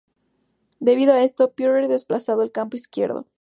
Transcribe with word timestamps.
Debido 0.79 1.13
a 1.13 1.21
esto, 1.21 1.51
Pierre 1.51 1.87
desplazado 1.87 2.41
al 2.41 2.51
campo 2.51 2.75
izquierdo. 2.75 3.27